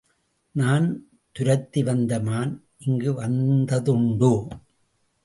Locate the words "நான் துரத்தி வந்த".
0.55-2.19